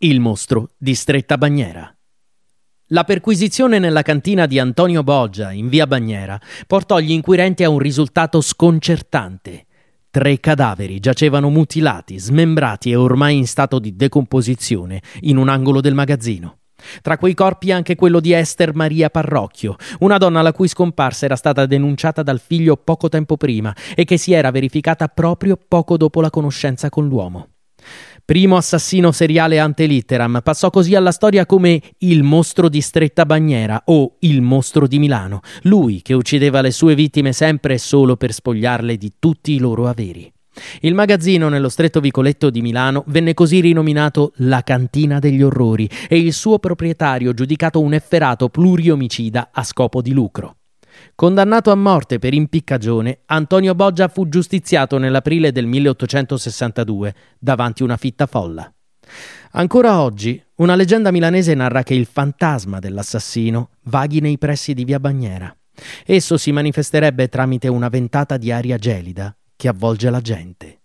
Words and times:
Il 0.00 0.20
mostro 0.20 0.68
di 0.78 0.94
Stretta 0.94 1.36
Bagnera. 1.36 1.92
La 2.90 3.02
perquisizione 3.02 3.80
nella 3.80 4.02
cantina 4.02 4.46
di 4.46 4.60
Antonio 4.60 5.02
Boggia, 5.02 5.50
in 5.50 5.68
via 5.68 5.88
Bagnera, 5.88 6.40
portò 6.68 7.00
gli 7.00 7.10
inquirenti 7.10 7.64
a 7.64 7.68
un 7.68 7.80
risultato 7.80 8.40
sconcertante. 8.40 9.66
Tre 10.08 10.38
cadaveri 10.38 11.00
giacevano 11.00 11.50
mutilati, 11.50 12.16
smembrati 12.16 12.92
e 12.92 12.94
ormai 12.94 13.38
in 13.38 13.48
stato 13.48 13.80
di 13.80 13.96
decomposizione 13.96 15.02
in 15.22 15.36
un 15.36 15.48
angolo 15.48 15.80
del 15.80 15.94
magazzino. 15.94 16.58
Tra 17.02 17.18
quei 17.18 17.34
corpi 17.34 17.72
anche 17.72 17.96
quello 17.96 18.20
di 18.20 18.30
Esther 18.30 18.76
Maria 18.76 19.10
Parrocchio, 19.10 19.74
una 19.98 20.16
donna 20.16 20.42
la 20.42 20.52
cui 20.52 20.68
scomparsa 20.68 21.24
era 21.24 21.34
stata 21.34 21.66
denunciata 21.66 22.22
dal 22.22 22.38
figlio 22.38 22.76
poco 22.76 23.08
tempo 23.08 23.36
prima 23.36 23.74
e 23.96 24.04
che 24.04 24.16
si 24.16 24.32
era 24.32 24.52
verificata 24.52 25.08
proprio 25.08 25.56
poco 25.56 25.96
dopo 25.96 26.20
la 26.20 26.30
conoscenza 26.30 26.88
con 26.88 27.08
l'uomo. 27.08 27.48
Primo 28.24 28.56
assassino 28.56 29.10
seriale 29.10 29.58
ante 29.58 29.86
litteram, 29.86 30.40
passò 30.42 30.68
così 30.68 30.94
alla 30.94 31.12
storia 31.12 31.46
come 31.46 31.80
il 31.98 32.22
mostro 32.22 32.68
di 32.68 32.82
Stretta 32.82 33.24
Bagnera 33.24 33.82
o 33.86 34.16
il 34.20 34.42
mostro 34.42 34.86
di 34.86 34.98
Milano, 34.98 35.40
lui 35.62 36.02
che 36.02 36.12
uccideva 36.12 36.60
le 36.60 36.70
sue 36.70 36.94
vittime 36.94 37.32
sempre 37.32 37.74
e 37.74 37.78
solo 37.78 38.16
per 38.16 38.32
spogliarle 38.32 38.98
di 38.98 39.14
tutti 39.18 39.52
i 39.52 39.58
loro 39.58 39.88
averi. 39.88 40.30
Il 40.80 40.92
magazzino 40.92 41.48
nello 41.48 41.70
stretto 41.70 42.00
vicoletto 42.00 42.50
di 42.50 42.60
Milano 42.60 43.04
venne 43.06 43.32
così 43.32 43.60
rinominato 43.60 44.32
La 44.36 44.62
Cantina 44.62 45.18
degli 45.18 45.40
Orrori 45.40 45.88
e 46.08 46.18
il 46.18 46.32
suo 46.32 46.58
proprietario 46.58 47.32
giudicato 47.32 47.80
un 47.80 47.94
efferato 47.94 48.48
pluriomicida 48.48 49.50
a 49.52 49.62
scopo 49.64 50.02
di 50.02 50.12
lucro. 50.12 50.57
Condannato 51.14 51.70
a 51.70 51.74
morte 51.74 52.18
per 52.18 52.34
impiccagione, 52.34 53.20
Antonio 53.26 53.74
Boggia 53.74 54.08
fu 54.08 54.28
giustiziato 54.28 54.98
nell'aprile 54.98 55.52
del 55.52 55.66
1862 55.66 57.14
davanti 57.38 57.82
una 57.82 57.96
fitta 57.96 58.26
folla. 58.26 58.72
Ancora 59.52 60.00
oggi, 60.00 60.42
una 60.56 60.74
leggenda 60.74 61.10
milanese 61.10 61.54
narra 61.54 61.82
che 61.82 61.94
il 61.94 62.06
fantasma 62.06 62.78
dell'assassino 62.78 63.70
vaghi 63.84 64.20
nei 64.20 64.38
pressi 64.38 64.74
di 64.74 64.84
Via 64.84 65.00
Bagnera. 65.00 65.54
Esso 66.04 66.36
si 66.36 66.52
manifesterebbe 66.52 67.28
tramite 67.28 67.68
una 67.68 67.88
ventata 67.88 68.36
di 68.36 68.52
aria 68.52 68.76
gelida 68.76 69.34
che 69.56 69.68
avvolge 69.68 70.10
la 70.10 70.20
gente. 70.20 70.77